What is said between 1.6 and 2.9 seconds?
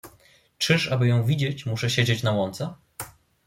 muszę siedzieć na łące?"